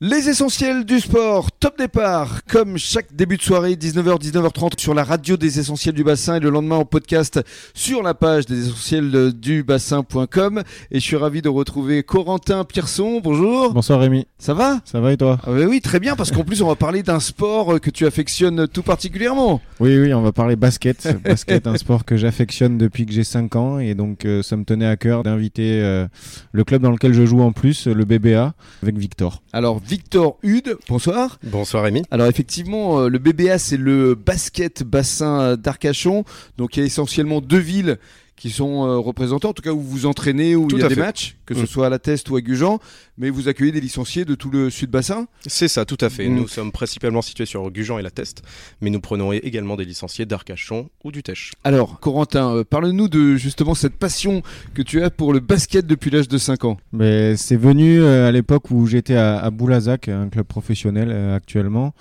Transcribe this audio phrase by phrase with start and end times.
[0.00, 5.04] Les essentiels du sport, top départ, comme chaque début de soirée, 19h, 19h30 sur la
[5.04, 7.40] radio des essentiels du bassin et le lendemain en podcast
[7.74, 10.64] sur la page des essentiels du bassin.com.
[10.90, 13.20] Et je suis ravi de retrouver Corentin Pierson.
[13.22, 13.72] Bonjour.
[13.72, 14.26] Bonsoir Rémi.
[14.36, 14.80] Ça va?
[14.84, 15.38] Ça va et toi?
[15.46, 18.66] Ah Oui, très bien, parce qu'en plus on va parler d'un sport que tu affectionnes
[18.66, 19.60] tout particulièrement.
[19.78, 21.16] Oui, oui, on va parler basket.
[21.24, 24.64] basket, un sport que j'affectionne depuis que j'ai 5 ans et donc euh, ça me
[24.64, 26.08] tenait à cœur d'inviter euh,
[26.50, 29.40] le club dans lequel je joue en plus, le BBA, avec Victor.
[29.52, 31.38] Alors Victor Hude, bonsoir.
[31.42, 32.04] Bonsoir Rémi.
[32.10, 36.24] Alors effectivement, euh, le BBA c'est le basket bassin d'Arcachon,
[36.56, 37.98] donc il y a essentiellement deux villes
[38.36, 40.96] qui sont euh, représentés, en tout cas où vous entraînez, où il y a des
[40.96, 41.66] matchs, que ce mm.
[41.66, 42.80] soit à la Teste ou à Gujan,
[43.16, 46.28] mais vous accueillez des licenciés de tout le sud-bassin C'est ça, tout à fait.
[46.28, 46.34] Mm.
[46.34, 48.42] Nous sommes principalement situés sur Gujan et la Teste,
[48.80, 51.52] mais nous prenons également des licenciés d'Arcachon ou du Tèche.
[51.62, 54.42] Alors, Corentin, euh, parle-nous de justement cette passion
[54.74, 56.76] que tu as pour le basket depuis l'âge de 5 ans.
[56.92, 61.94] Mais c'est venu euh, à l'époque où j'étais à, à, Boulazac, un club professionnel actuellement.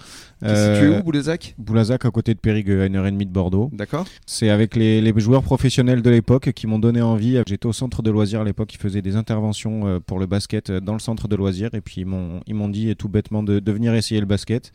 [0.44, 1.56] Euh, situé où, Boulazac?
[1.58, 3.70] Boulazac, à côté de Périgueux, à une heure et demie de Bordeaux.
[3.74, 4.06] D'accord.
[4.26, 7.42] C'est avec les, les, joueurs professionnels de l'époque qui m'ont donné envie.
[7.48, 10.70] J'étais au centre de loisirs à l'époque, ils faisaient des interventions euh, pour le basket
[10.70, 11.70] euh, dans le centre de loisirs.
[11.74, 14.72] Et puis ils m'ont dit tout bêtement de, de venir essayer le basket.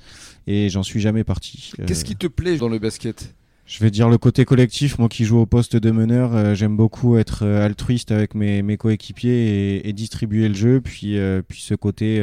[0.47, 1.73] Et j'en suis jamais parti.
[1.87, 3.35] Qu'est-ce qui te plaît dans le basket?
[3.69, 4.99] Je vais dire le côté collectif.
[4.99, 8.63] Moi qui joue au poste de meneur, euh, j'aime beaucoup être euh, altruiste avec mes,
[8.63, 10.81] mes coéquipiers et, et, distribuer le jeu.
[10.81, 12.19] Puis, euh, puis ce côté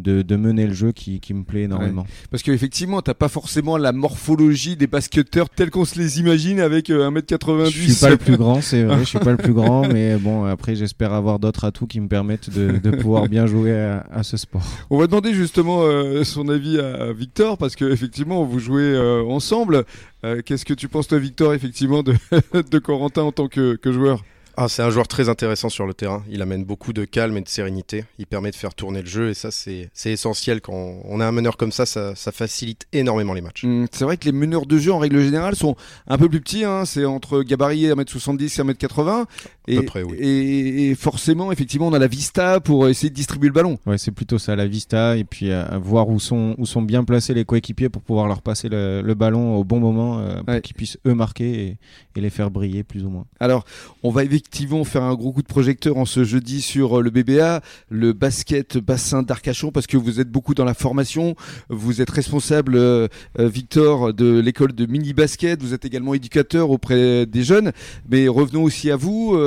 [0.00, 2.06] de, de, mener le jeu qui, qui me plaît énormément.
[2.30, 6.88] Parce qu'effectivement, t'as pas forcément la morphologie des basketteurs tels qu'on se les imagine avec
[6.88, 7.70] 1m90.
[7.70, 9.00] Je suis pas le plus grand, c'est vrai.
[9.00, 12.08] je suis pas le plus grand, mais bon, après j'espère avoir d'autres atouts qui me
[12.08, 14.62] permettent de, de pouvoir bien jouer à, à, ce sport.
[14.88, 15.82] On va demander justement
[16.24, 19.84] son avis à Victor parce que effectivement vous jouez ensemble.
[20.24, 22.14] Euh, qu'est-ce que tu penses, toi, Victor, effectivement, de,
[22.70, 24.24] de Corentin en tant que, que joueur?
[24.56, 26.22] Ah, c'est un joueur très intéressant sur le terrain.
[26.28, 28.04] Il amène beaucoup de calme et de sérénité.
[28.18, 30.60] Il permet de faire tourner le jeu et ça, c'est essentiel.
[30.60, 33.64] Quand on a un meneur comme ça, ça, ça facilite énormément les matchs.
[33.64, 36.40] Mmh, c'est vrai que les meneurs de jeu, en règle générale, sont un peu plus
[36.40, 36.64] petits.
[36.64, 36.84] Hein.
[36.84, 39.24] C'est entre gabarit 1m70 et 1m80.
[39.68, 40.16] Et, près, oui.
[40.18, 43.78] et, forcément, effectivement, on a la vista pour essayer de distribuer le ballon.
[43.86, 45.16] Ouais, c'est plutôt ça, la vista.
[45.16, 48.42] Et puis à, voir où sont, où sont bien placés les coéquipiers pour pouvoir leur
[48.42, 51.76] passer le, le ballon au bon moment euh, pour qu'ils puissent eux marquer et,
[52.16, 53.24] et les faire briller plus ou moins.
[53.40, 53.64] Alors,
[54.02, 57.10] on va effectivement faire un gros coup de projecteur en ce jeudi sur euh, le
[57.10, 61.36] BBA, le basket bassin d'Arcachon, parce que vous êtes beaucoup dans la formation.
[61.68, 63.06] Vous êtes responsable, euh,
[63.38, 65.62] euh, Victor, de l'école de mini basket.
[65.62, 67.70] Vous êtes également éducateur auprès des jeunes.
[68.10, 69.38] Mais revenons aussi à vous.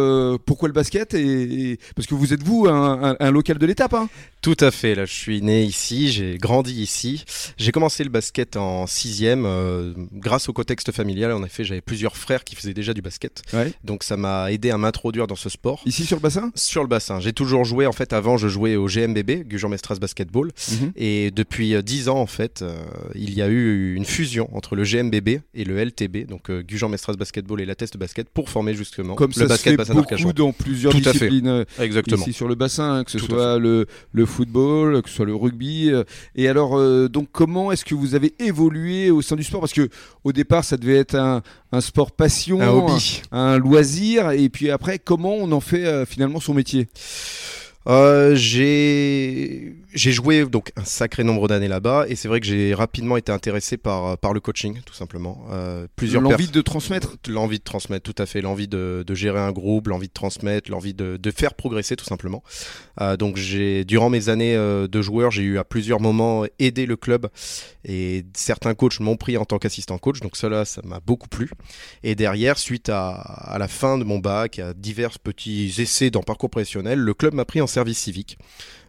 [0.45, 3.93] pourquoi le basket et, Parce que vous êtes vous un, un, local de l'étape.
[3.93, 4.07] Hein
[4.41, 4.95] Tout à fait.
[4.95, 7.25] Là, je suis né ici, j'ai grandi ici.
[7.57, 9.45] J'ai commencé le basket en sixième
[10.13, 11.33] grâce au contexte familial.
[11.33, 13.41] En effet, j'avais plusieurs frères qui faisaient déjà du basket.
[13.83, 15.81] Donc ça m'a aidé à m'introduire dans ce sport.
[15.85, 16.51] Ici sur le bassin?
[16.55, 17.19] Sur le bassin.
[17.19, 20.51] J'ai toujours joué, en fait, avant je jouais au GMBB, Gujan Mestras Basketball.
[20.71, 20.91] Mhm.
[20.95, 22.75] Et depuis 10 euh, ans, en fait, euh,
[23.15, 26.89] il y a eu une fusion entre le GMBB et le LTB, donc euh, Gujan
[26.89, 30.51] Mestras Basketball et la Test Basket, pour former justement Comme le basket bassin beaucoup dans
[30.51, 32.21] plusieurs Tout disciplines Exactement.
[32.21, 35.91] ici sur le bassin, que ce soit le, le, football, que ce soit le rugby.
[36.35, 36.79] Et alors,
[37.09, 39.61] donc, comment est-ce que vous avez évolué au sein du sport?
[39.61, 39.89] Parce que
[40.23, 41.41] au départ, ça devait être un,
[41.71, 43.21] un sport passion, un, hobby.
[43.31, 46.89] un, loisir, et puis après, comment on en fait euh, finalement son métier?
[47.87, 52.73] Euh, j'ai j'ai joué donc un sacré nombre d'années là-bas et c'est vrai que j'ai
[52.73, 55.45] rapidement été intéressé par par le coaching tout simplement.
[55.51, 59.39] Euh, plusieurs l'envie de transmettre, l'envie de transmettre tout à fait, l'envie de, de, gérer
[59.39, 62.43] un groupe, l'envie de transmettre, l'envie de, de, faire progresser tout simplement.
[63.01, 66.85] Euh, donc j'ai durant mes années euh, de joueur, j'ai eu à plusieurs moments aidé
[66.85, 67.27] le club
[67.85, 71.49] et certains coachs m'ont pris en tant qu'assistant coach donc cela ça m'a beaucoup plu.
[72.03, 76.21] Et derrière suite à, à la fin de mon bac, à divers petits essais dans
[76.21, 78.37] parcours professionnel, le club m'a pris en service civique.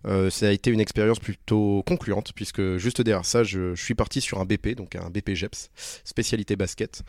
[0.06, 4.20] Euh, ça a été une expérience plutôt concluante, puisque juste derrière ça, je, suis parti
[4.20, 5.70] sur un BP, donc un BP GEPS,
[6.04, 7.02] spécialité basket.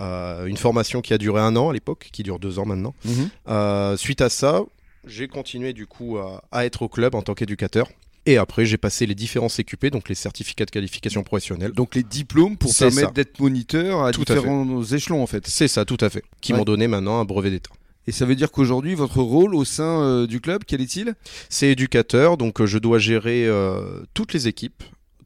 [0.00, 2.94] Euh, une formation qui a duré un an à l'époque, qui dure deux ans maintenant.
[3.04, 3.28] Mhm.
[3.48, 4.62] Euh, suite à ça,
[5.06, 7.88] j'ai continué du coup à, être au club en tant qu'éducateur.
[8.26, 11.72] Et après, j'ai passé les différents CQP, donc les certificats de qualification professionnelle.
[11.72, 15.46] Donc les diplômes pour permettre d'être moniteur à différents échelons en fait.
[15.46, 16.24] C'est ça, tout à fait.
[16.40, 17.70] Qui m'ont donné maintenant un brevet d'État.
[18.06, 21.14] Et ça veut dire qu'aujourd'hui, votre rôle au sein euh, du club, quel est-il?
[21.48, 24.82] C'est éducateur, donc euh, je dois gérer euh, toutes les équipes,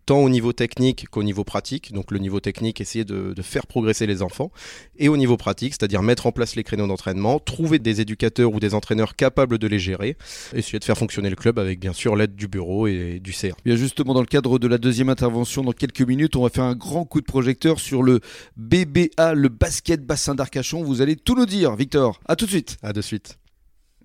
[0.08, 1.92] tant au niveau technique qu'au niveau pratique.
[1.92, 4.50] Donc le niveau technique, essayer de, faire progresser les enfants.
[4.96, 8.58] Et au niveau pratique, c'est-à-dire mettre en place les créneaux d'entraînement, trouver des éducateurs ou
[8.58, 10.16] des entraîneurs capables de les gérer,
[10.54, 13.54] essayer de faire fonctionner le club avec bien sûr l'aide du bureau et du CR.
[13.66, 16.64] Bien justement, dans le cadre de la deuxième intervention, dans quelques minutes, on va faire
[16.64, 18.20] un grand coup de projecteur sur le
[18.56, 20.82] BBA, le basket bassin d'Arcachon.
[20.82, 22.18] Vous allez tout nous dire, Victor.
[22.26, 22.78] À tout de suite.
[22.82, 23.38] À de suite.